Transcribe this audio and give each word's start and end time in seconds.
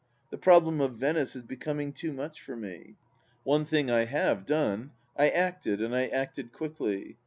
The 0.31 0.37
problem 0.39 0.81
of 0.81 0.95
Venice 0.97 1.35
is 1.35 1.43
be 1.43 1.55
coming 1.57 1.93
too 1.93 2.11
much 2.11 2.41
for 2.41 2.55
me.... 2.55 2.95
One 3.43 3.65
thing 3.65 3.91
I 3.91 4.05
have 4.05 4.47
done. 4.47 4.93
I 5.15 5.29
acted, 5.29 5.79
and 5.79 5.95
I 5.95 6.07
acted 6.07 6.51
quickly. 6.51 7.17